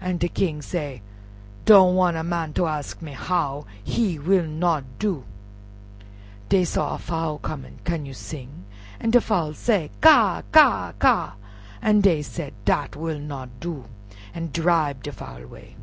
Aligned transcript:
An' 0.00 0.16
de 0.16 0.26
King 0.28 0.62
say, 0.62 1.00
"Don't 1.64 1.94
wan' 1.94 2.16
a 2.16 2.24
man 2.24 2.52
ter 2.52 2.66
ask 2.66 3.00
me 3.00 3.12
how—he 3.12 4.18
will 4.18 4.44
not 4.48 4.82
do." 4.98 5.22
Dey 6.48 6.64
saw 6.64 6.96
a 6.96 6.98
Fowl 6.98 7.38
coming. 7.38 7.78
"Can 7.84 8.04
you 8.04 8.12
sing?" 8.12 8.64
An' 8.98 9.10
de 9.12 9.20
Fowl 9.20 9.54
say 9.54 9.92
"Ka! 10.00 10.42
ka! 10.50 10.94
ka!" 10.98 11.34
an' 11.80 12.00
dey 12.00 12.20
said, 12.20 12.52
"Dat 12.64 12.96
will 12.96 13.20
not 13.20 13.60
do," 13.60 13.84
an' 14.34 14.50
dribe 14.52 15.04
de 15.04 15.12
Fowl 15.12 15.46
'way. 15.46 15.76